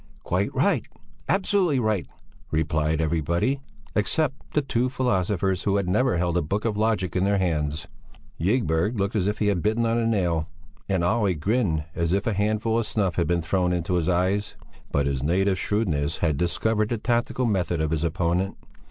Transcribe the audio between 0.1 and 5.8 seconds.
"Quite right, absolutely right," replied everybody, except the two philosophers who